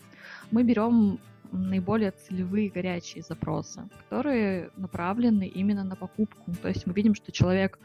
мы 0.52 0.64
берем 0.64 1.20
наиболее 1.52 2.12
целевые 2.12 2.70
горячие 2.70 3.24
запросы, 3.24 3.90
которые 4.04 4.72
направлены 4.76 5.48
именно 5.48 5.84
на 5.84 5.96
покупку. 5.96 6.52
То 6.62 6.68
есть 6.68 6.86
мы 6.88 6.94
видим, 6.94 7.16
что 7.16 7.32
человек 7.32 7.80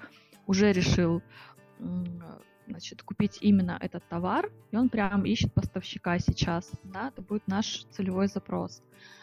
уже 0.47 0.73
решил 0.73 1.23
значит, 2.67 3.03
купить 3.03 3.39
именно 3.41 3.77
этот 3.81 4.07
товар, 4.09 4.51
и 4.71 4.77
он 4.77 4.89
прям 4.89 5.25
ищет 5.25 5.53
поставщика 5.53 6.19
сейчас. 6.19 6.71
Да, 6.85 7.09
это 7.09 7.23
будет 7.23 7.47
наш 7.47 7.85
целевой 7.91 8.29
запрос. 8.29 8.83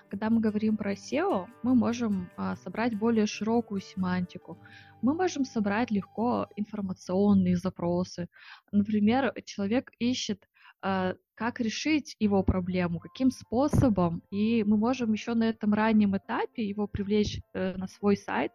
Когда 0.10 0.30
мы 0.30 0.42
говорим 0.42 0.76
про 0.76 0.94
SEO, 0.94 1.48
мы 1.64 1.76
можем 1.76 2.30
а, 2.36 2.56
собрать 2.56 2.98
более 2.98 3.28
широкую 3.28 3.82
семантику. 3.82 4.58
Мы 5.02 5.14
можем 5.14 5.46
собрать 5.46 5.92
легко 5.92 6.48
информационные 6.56 7.56
запросы. 7.56 8.28
Например, 8.72 9.34
человек 9.46 9.92
ищет 10.00 10.48
а, 10.82 11.16
как 11.40 11.62
решить 11.62 12.18
его 12.20 12.44
проблему, 12.44 13.00
каким 13.00 13.32
способом, 13.32 14.22
и 14.30 14.62
мы 14.66 14.76
можем 14.76 15.14
еще 15.14 15.36
на 15.36 15.46
этом 15.46 15.74
раннем 15.74 16.18
этапе 16.18 16.68
его 16.68 16.86
привлечь 16.86 17.40
э, 17.54 17.78
на 17.78 17.88
свой 17.88 18.18
сайт 18.18 18.52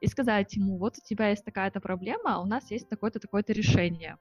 и 0.00 0.06
сказать 0.06 0.54
ему, 0.54 0.78
вот 0.78 0.98
у 0.98 1.00
тебя 1.00 1.30
есть 1.30 1.44
такая-то 1.44 1.80
проблема, 1.80 2.36
а 2.36 2.40
у 2.40 2.46
нас 2.46 2.70
есть 2.70 2.88
такое-то, 2.88 3.18
такое-то 3.18 3.52
решение. 3.52 4.18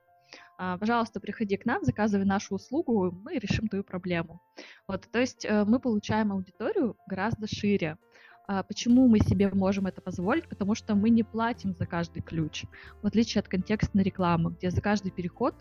А, 0.58 0.80
пожалуйста, 0.80 1.20
приходи 1.20 1.58
к 1.58 1.66
нам, 1.68 1.84
заказывай 1.84 2.26
нашу 2.26 2.56
услугу, 2.56 3.12
мы 3.12 3.38
решим 3.38 3.68
твою 3.68 3.84
проблему. 3.84 4.42
Вот, 4.88 5.08
то 5.12 5.20
есть 5.20 5.46
э, 5.46 5.64
мы 5.66 5.80
получаем 5.80 6.32
аудиторию 6.32 6.98
гораздо 7.06 7.46
шире. 7.46 8.00
А 8.48 8.64
почему 8.64 9.08
мы 9.08 9.20
себе 9.20 9.52
можем 9.52 9.86
это 9.86 10.02
позволить? 10.02 10.50
Потому 10.50 10.74
что 10.74 10.96
мы 10.96 11.12
не 11.12 11.22
платим 11.22 11.76
за 11.76 11.86
каждый 11.86 12.24
ключ, 12.24 12.66
в 13.04 13.06
отличие 13.06 13.42
от 13.42 13.48
контекстной 13.48 14.04
рекламы, 14.04 14.56
где 14.58 14.72
за 14.72 14.82
каждый 14.82 15.12
переход 15.12 15.54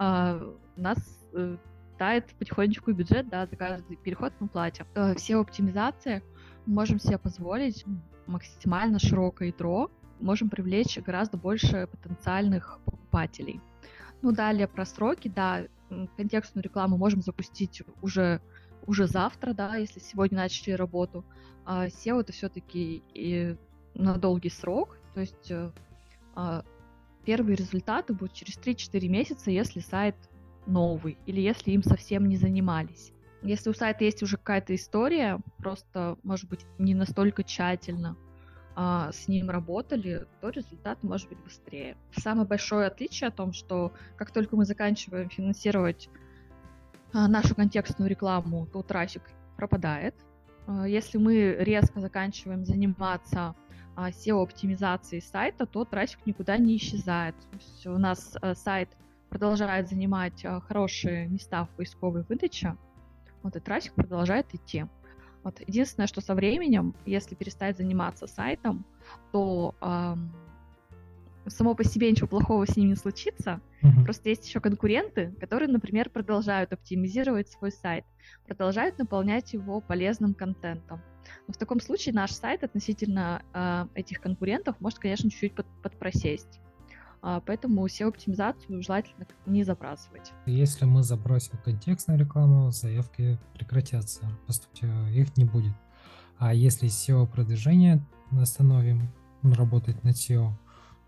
а, 0.00 0.40
нас 0.74 0.98
э, 2.00 2.22
тает 2.22 2.34
потихонечку 2.38 2.92
бюджет, 2.92 3.28
да, 3.28 3.46
за 3.46 3.56
каждый 3.56 3.96
переход 3.96 4.32
мы 4.40 4.48
платим. 4.48 4.86
Э, 4.94 5.14
все 5.14 5.36
оптимизации 5.36 6.22
можем 6.66 6.98
себе 6.98 7.18
позволить 7.18 7.84
максимально 8.26 8.98
широкое 8.98 9.48
ядро, 9.48 9.90
можем 10.20 10.48
привлечь 10.48 10.98
гораздо 10.98 11.36
больше 11.36 11.88
потенциальных 11.90 12.78
покупателей. 12.84 13.60
Ну, 14.22 14.32
далее 14.32 14.68
про 14.68 14.84
сроки, 14.84 15.28
да, 15.28 15.64
контекстную 16.16 16.62
рекламу 16.62 16.96
можем 16.96 17.22
запустить 17.22 17.82
уже, 18.02 18.40
уже 18.86 19.06
завтра, 19.06 19.54
да, 19.54 19.76
если 19.76 20.00
сегодня 20.00 20.38
начали 20.38 20.72
работу. 20.72 21.24
А 21.64 21.86
SEO 21.86 22.20
это 22.20 22.32
все-таки 22.32 23.02
и 23.14 23.56
на 23.94 24.16
долгий 24.16 24.50
срок, 24.50 24.96
то 25.14 25.20
есть 25.20 25.50
э, 25.50 25.70
а, 26.34 26.64
первые 27.24 27.56
результаты 27.56 28.12
будут 28.12 28.34
через 28.34 28.56
3-4 28.58 29.08
месяца, 29.08 29.50
если 29.50 29.80
сайт 29.80 30.16
новый 30.66 31.18
или 31.26 31.40
если 31.40 31.70
им 31.72 31.82
совсем 31.82 32.28
не 32.28 32.36
занимались. 32.36 33.12
Если 33.42 33.70
у 33.70 33.74
сайта 33.74 34.04
есть 34.04 34.22
уже 34.22 34.36
какая-то 34.36 34.74
история, 34.74 35.40
просто, 35.58 36.18
может 36.22 36.48
быть, 36.48 36.66
не 36.78 36.94
настолько 36.94 37.42
тщательно, 37.42 38.16
а, 38.76 39.10
с 39.12 39.28
ним 39.28 39.50
работали, 39.50 40.26
то 40.40 40.50
результат 40.50 41.02
может 41.02 41.28
быть 41.28 41.38
быстрее. 41.38 41.96
Самое 42.16 42.46
большое 42.46 42.86
отличие 42.86 43.28
о 43.28 43.30
том, 43.30 43.52
что 43.52 43.92
как 44.16 44.30
только 44.30 44.56
мы 44.56 44.64
заканчиваем 44.64 45.28
финансировать 45.28 46.08
а, 47.12 47.28
нашу 47.28 47.54
контекстную 47.54 48.08
рекламу, 48.08 48.66
то 48.66 48.82
трафик 48.82 49.22
пропадает. 49.56 50.14
А, 50.66 50.86
если 50.86 51.18
мы 51.18 51.56
резко 51.58 52.00
заканчиваем 52.00 52.64
заниматься 52.64 53.54
SEO-оптимизацией 53.96 55.20
сайта, 55.20 55.66
то 55.66 55.84
трафик 55.84 56.24
никуда 56.24 56.56
не 56.56 56.76
исчезает. 56.76 57.34
То 57.50 57.56
есть 57.56 57.86
у 57.86 57.98
нас 57.98 58.36
сайт 58.54 58.88
продолжает 59.30 59.88
занимать 59.88 60.44
хорошие 60.68 61.28
места 61.28 61.64
в 61.64 61.70
поисковой 61.70 62.24
выдаче, 62.24 62.76
вот 63.42 63.56
и 63.56 63.60
трафик 63.60 63.94
продолжает 63.94 64.54
идти. 64.54 64.84
Вот. 65.42 65.60
Единственное, 65.66 66.06
что 66.06 66.20
со 66.20 66.34
временем, 66.34 66.94
если 67.06 67.34
перестать 67.34 67.78
заниматься 67.78 68.26
сайтом, 68.26 68.84
то 69.32 69.74
эм, 69.80 70.34
само 71.46 71.74
по 71.74 71.84
себе 71.84 72.10
ничего 72.10 72.28
плохого 72.28 72.66
с 72.66 72.76
ним 72.76 72.90
не 72.90 72.94
случится. 72.94 73.60
Uh-huh. 73.82 74.04
Просто 74.04 74.28
есть 74.28 74.46
еще 74.46 74.60
конкуренты, 74.60 75.34
которые, 75.40 75.68
например, 75.68 76.10
продолжают 76.10 76.72
оптимизировать 76.72 77.48
свой 77.48 77.72
сайт, 77.72 78.04
продолжают 78.46 78.98
наполнять 78.98 79.54
его 79.54 79.80
полезным 79.80 80.34
контентом. 80.34 81.00
Но 81.46 81.54
в 81.54 81.56
таком 81.56 81.80
случае 81.80 82.14
наш 82.14 82.32
сайт 82.32 82.62
относительно 82.62 83.42
э, 83.54 83.86
этих 83.94 84.20
конкурентов 84.20 84.76
может, 84.80 84.98
конечно, 84.98 85.30
чуть-чуть 85.30 85.54
под, 85.54 85.66
подпросесть. 85.82 86.60
А, 87.22 87.40
поэтому 87.40 87.86
SEO-оптимизацию 87.86 88.82
желательно 88.82 89.26
не 89.46 89.62
забрасывать. 89.64 90.32
Если 90.46 90.86
мы 90.86 91.02
забросим 91.02 91.58
контекстную 91.64 92.18
рекламу, 92.18 92.70
заявки 92.70 93.38
прекратятся, 93.54 94.22
по 94.46 94.52
сути, 94.52 94.86
их 95.12 95.36
не 95.36 95.44
будет. 95.44 95.74
А 96.38 96.54
если 96.54 96.88
SEO-продвижение 96.88 98.02
остановим, 98.32 99.10
работать 99.42 100.02
над 100.04 100.16
SEO, 100.16 100.52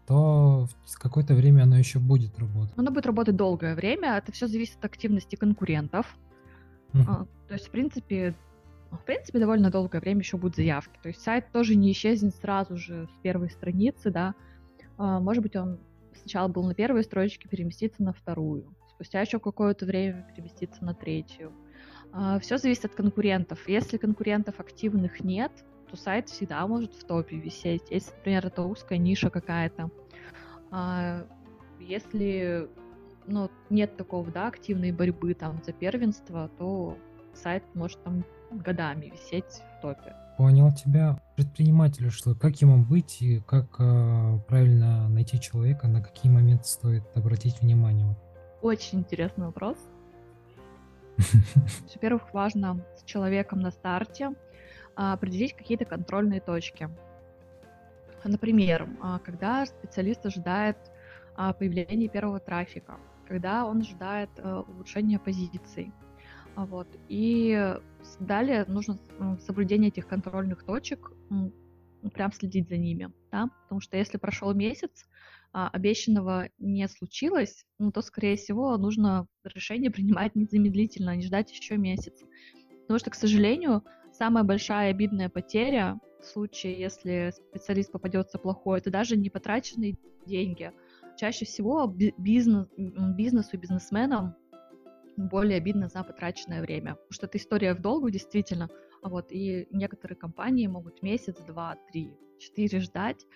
то 0.07 0.67
в 0.87 0.99
какое-то 0.99 1.35
время 1.35 1.63
оно 1.63 1.79
еще 1.79 1.99
будет 1.99 2.39
работать. 2.39 2.75
Оно 2.77 2.91
будет 2.91 3.07
работать 3.07 3.37
долгое 3.37 3.75
время, 3.75 4.17
это 4.17 4.33
все 4.33 4.47
зависит 4.47 4.77
от 4.79 4.87
активности 4.87 5.37
конкурентов. 5.37 6.07
Uh-huh. 6.93 7.05
А, 7.07 7.27
то 7.49 7.55
есть, 7.55 7.69
в 7.69 7.71
принципе, 7.71 8.35
в 8.91 9.05
принципе, 9.05 9.39
довольно 9.39 9.71
долгое 9.71 10.01
время 10.01 10.21
еще 10.21 10.37
будут 10.37 10.57
заявки. 10.57 10.99
То 11.03 11.09
есть 11.09 11.23
сайт 11.23 11.51
тоже 11.53 11.77
не 11.77 11.93
исчезнет 11.93 12.35
сразу 12.35 12.77
же 12.77 13.07
с 13.07 13.23
первой 13.23 13.51
страницы, 13.51 14.11
да. 14.11 14.35
А, 14.99 15.21
может 15.21 15.43
быть, 15.43 15.57
он 15.57 15.79
сначала 16.17 16.49
был 16.49 16.65
на 16.65 16.75
первой 16.75 17.03
строчке, 17.05 17.49
переместиться 17.49 18.03
на 18.03 18.13
вторую. 18.13 18.75
Спустя 18.89 19.21
еще 19.21 19.39
какое-то 19.39 19.87
время 19.87 20.27
переместиться 20.35 20.85
на 20.85 20.95
третью. 20.95 21.53
А, 22.13 22.39
Все 22.39 22.59
зависит 22.59 22.85
от 22.85 22.95
конкурентов. 22.95 23.69
Если 23.69 23.97
конкурентов 23.97 24.61
активных 24.61 25.21
нет, 25.21 25.53
то 25.91 25.97
сайт 25.97 26.29
всегда 26.29 26.67
может 26.67 26.95
в 26.95 27.05
топе 27.05 27.37
висеть. 27.37 27.91
Если, 27.91 28.13
например, 28.13 28.47
это 28.47 28.63
узкая 28.63 28.99
ниша 28.99 29.31
какая-то. 29.31 29.91
А, 30.71 31.27
если 31.81 32.69
ну, 33.27 33.51
нет 33.71 33.97
такого, 33.97 34.31
да, 34.31 34.49
активной 34.49 34.93
борьбы 34.93 35.35
там 35.35 35.63
за 35.65 35.73
первенство, 35.73 36.51
то 36.59 36.99
сайт 37.35 37.63
может 37.75 38.03
там 38.05 38.25
годами 38.51 39.07
висеть 39.07 39.63
в 39.79 39.83
топе. 39.83 40.15
Понял 40.37 40.73
тебя. 40.73 41.19
Предпринимателю 41.37 42.11
что? 42.11 42.35
Как 42.35 42.57
ему 42.63 42.85
быть 42.85 43.21
и 43.23 43.41
как 43.41 43.67
э, 43.79 44.39
правильно 44.49 45.09
найти 45.09 45.41
человека, 45.41 45.89
на 45.89 46.03
какие 46.03 46.33
моменты 46.33 46.65
стоит 46.65 47.05
обратить 47.15 47.61
внимание? 47.61 48.17
Очень 48.63 49.01
интересный 49.01 49.47
вопрос. 49.47 49.77
Во-первых, 51.95 52.33
важно 52.33 52.85
с 52.97 53.05
человеком 53.05 53.61
на 53.61 53.71
старте 53.71 54.33
а, 54.97 55.15
определить 55.15 55.55
какие-то 55.55 55.85
контрольные 55.85 56.41
точки. 56.41 56.89
Например, 58.25 58.89
а, 59.01 59.19
когда 59.19 59.67
специалист 59.67 60.25
ожидает 60.25 60.77
а, 61.37 61.53
появления 61.53 62.09
первого 62.09 62.41
трафика, 62.41 62.99
когда 63.27 63.67
он 63.67 63.81
ожидает 63.81 64.31
улучшения 64.43 65.19
позиций. 65.19 65.93
Вот. 66.57 66.89
И 67.09 67.77
далее 68.21 68.65
нужно 68.67 68.99
соблюдение 69.41 69.89
этих 69.89 70.07
контрольных 70.07 70.65
точек, 70.65 71.13
прям 72.15 72.33
следить 72.33 72.69
за 72.69 72.77
ними, 72.77 73.13
да, 73.31 73.49
потому 73.63 73.81
что 73.81 73.97
если 73.97 74.19
прошел 74.19 74.53
месяц, 74.55 75.07
а, 75.53 75.69
обещанного 75.69 76.49
не 76.59 76.89
случилось, 76.89 77.67
ну, 77.79 77.93
то, 77.93 78.01
скорее 78.01 78.37
всего, 78.37 78.77
нужно 78.77 79.27
решение 79.45 79.91
принимать 79.91 80.35
незамедлительно, 80.35 81.13
а 81.13 81.17
не 81.17 81.27
ждать 81.27 81.53
еще 81.53 81.77
месяц. 81.77 82.15
Потому 82.83 82.99
что, 82.99 83.11
к 83.11 83.15
сожалению, 83.15 83.85
самая 84.13 84.45
большая 84.45 84.91
обидная 84.91 85.29
потеря 85.29 86.01
в 86.21 86.25
случае, 86.25 86.81
если 86.81 87.33
специалист 87.51 87.93
попадется 87.93 88.39
плохой, 88.39 88.79
это 88.79 88.91
даже 88.91 89.17
не 89.17 89.31
потраченные 89.31 89.97
деньги. 90.27 90.73
Чаще 91.19 91.45
всего 91.45 91.87
бизнес, 91.87 92.69
бизнесу, 92.77 93.59
бизнесменам 93.59 94.35
более 95.17 95.59
обидно 95.59 95.89
за 95.89 96.03
потраченное 96.03 96.61
время. 96.63 96.95
Потому 96.95 97.13
что 97.13 97.27
это 97.27 97.39
история 97.39 97.75
в 97.75 97.81
долгу, 97.81 98.11
действительно. 98.11 98.69
Вот, 99.03 99.33
и 99.33 99.67
некоторые 99.71 100.17
компании 100.17 100.67
могут 100.67 101.03
месяц, 101.03 101.37
два, 101.47 101.77
три, 101.91 102.15
четыре 102.39 102.81
ждать 102.81 103.27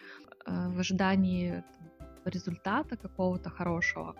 э, 0.46 0.68
в 0.68 0.78
ожидании 0.78 1.64
результата 2.24 2.96
какого-то 2.96 3.50
хорошего. 3.50 4.14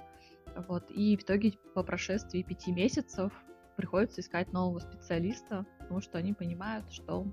Вот, 0.69 0.91
и 0.91 1.17
в 1.17 1.23
итоге 1.23 1.53
по 1.75 1.83
прошествии 1.83 2.43
пяти 2.43 2.73
месяцев 2.73 3.33
приходится 3.77 4.21
искать 4.23 4.53
нового 4.53 4.79
специалиста, 4.79 5.67
потому 5.79 6.01
что 6.01 6.19
они 6.19 6.33
понимают, 6.33 6.91
что 6.91 7.27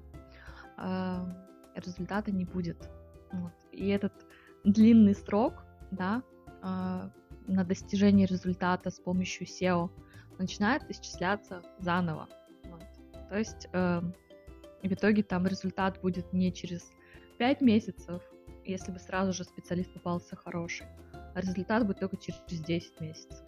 э, 0.77 1.25
результата 1.75 2.31
не 2.31 2.45
будет. 2.45 2.89
Вот. 3.31 3.53
И 3.71 3.87
этот 3.87 4.13
длинный 4.63 5.15
срок, 5.15 5.63
да, 5.91 6.21
э, 6.61 7.09
на 7.47 7.63
достижение 7.63 8.27
результата 8.27 8.89
с 8.89 8.99
помощью 8.99 9.47
SEO 9.47 9.89
начинает 10.39 10.89
исчисляться 10.89 11.61
заново. 11.79 12.27
Вот. 12.65 12.83
То 13.29 13.37
есть 13.37 13.67
э, 13.73 14.01
в 14.81 14.91
итоге 14.93 15.23
там 15.23 15.47
результат 15.47 15.99
будет 16.01 16.33
не 16.33 16.51
через 16.51 16.91
5 17.39 17.61
месяцев, 17.61 18.21
если 18.65 18.91
бы 18.91 18.99
сразу 18.99 19.33
же 19.33 19.43
специалист 19.43 19.93
попался 19.93 20.35
хороший, 20.35 20.87
а 21.35 21.41
результат 21.41 21.85
будет 21.85 21.99
только 21.99 22.17
через 22.17 22.39
10 22.47 23.01
месяцев. 23.01 23.39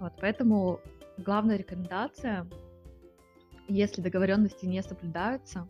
Вот, 0.00 0.12
поэтому 0.20 0.80
главная 1.18 1.56
рекомендация, 1.56 2.48
если 3.68 4.02
договоренности 4.02 4.66
не 4.66 4.82
соблюдаются, 4.82 5.68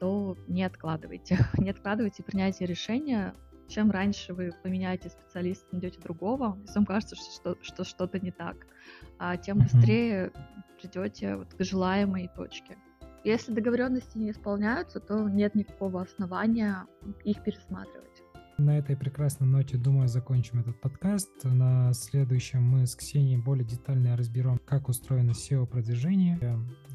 то 0.00 0.36
не 0.48 0.64
откладывайте. 0.64 1.38
не 1.58 1.70
откладывайте 1.70 2.22
принятие 2.22 2.66
решения. 2.66 3.34
Чем 3.74 3.90
раньше 3.90 4.32
вы 4.34 4.52
поменяете 4.62 5.08
специалиста, 5.08 5.66
найдете 5.72 6.00
другого, 6.00 6.56
если 6.60 6.76
вам 6.76 6.86
кажется, 6.86 7.16
что, 7.16 7.58
что 7.60 7.82
что-то 7.82 8.20
не 8.20 8.30
так, 8.30 8.68
а 9.18 9.36
тем 9.36 9.58
быстрее 9.58 10.30
придете 10.80 11.34
вот 11.34 11.52
к 11.54 11.64
желаемой 11.64 12.30
точке. 12.36 12.78
Если 13.24 13.52
договоренности 13.52 14.16
не 14.16 14.30
исполняются, 14.30 15.00
то 15.00 15.28
нет 15.28 15.56
никакого 15.56 16.02
основания 16.02 16.86
их 17.24 17.42
пересматривать. 17.42 18.13
На 18.56 18.78
этой 18.78 18.96
прекрасной 18.96 19.48
ноте, 19.48 19.76
думаю, 19.76 20.06
закончим 20.06 20.60
этот 20.60 20.80
подкаст. 20.80 21.42
На 21.42 21.92
следующем 21.92 22.62
мы 22.62 22.86
с 22.86 22.94
Ксенией 22.94 23.36
более 23.36 23.66
детально 23.66 24.16
разберем, 24.16 24.58
как 24.64 24.88
устроено 24.88 25.32
SEO-продвижение, 25.32 26.38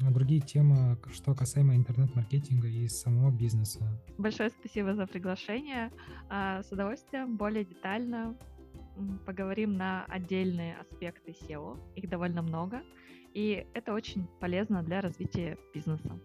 а 0.02 0.10
другие 0.10 0.40
темы, 0.40 0.98
что 1.12 1.34
касаемо 1.34 1.76
интернет-маркетинга 1.76 2.66
и 2.66 2.88
самого 2.88 3.30
бизнеса. 3.30 3.80
Большое 4.16 4.48
спасибо 4.48 4.94
за 4.94 5.06
приглашение. 5.06 5.92
А, 6.30 6.62
с 6.62 6.72
удовольствием 6.72 7.36
более 7.36 7.66
детально 7.66 8.34
поговорим 9.26 9.74
на 9.74 10.06
отдельные 10.06 10.76
аспекты 10.76 11.36
SEO. 11.42 11.78
Их 11.94 12.08
довольно 12.08 12.40
много. 12.40 12.82
И 13.34 13.66
это 13.74 13.92
очень 13.92 14.26
полезно 14.40 14.82
для 14.82 15.02
развития 15.02 15.58
бизнеса. 15.74 16.18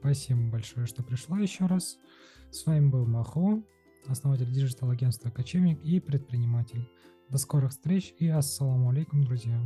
Спасибо 0.00 0.40
большое, 0.50 0.86
что 0.86 1.02
пришла 1.02 1.38
еще 1.38 1.66
раз. 1.66 1.98
С 2.50 2.64
вами 2.64 2.88
был 2.88 3.06
Махо, 3.06 3.62
основатель 4.12 4.50
digital-агентства 4.50 5.30
«Кочевник» 5.30 5.82
и 5.84 6.00
предприниматель. 6.00 6.88
До 7.28 7.38
скорых 7.38 7.72
встреч 7.72 8.14
и 8.18 8.28
ассаламу 8.28 8.90
алейкум, 8.90 9.24
друзья. 9.24 9.60